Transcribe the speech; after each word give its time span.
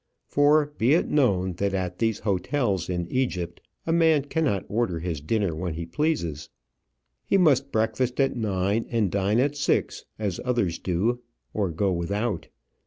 For 0.25 0.65
be 0.79 0.95
it 0.95 1.09
known 1.09 1.53
that 1.57 1.75
at 1.75 1.99
these 1.99 2.17
hotels 2.21 2.89
in 2.89 3.07
Egypt, 3.11 3.61
a 3.85 3.93
man 3.93 4.23
cannot 4.23 4.65
order 4.67 4.97
his 4.99 5.21
dinner 5.21 5.53
when 5.55 5.75
he 5.75 5.85
pleases. 5.85 6.49
He 7.23 7.37
must 7.37 7.71
breakfast 7.71 8.19
at 8.19 8.35
nine, 8.35 8.87
and 8.89 9.11
dine 9.11 9.39
at 9.39 9.55
six, 9.55 10.05
as 10.17 10.39
others 10.43 10.79
do 10.79 11.21
or 11.53 11.69
go 11.69 11.91
without. 11.91 12.47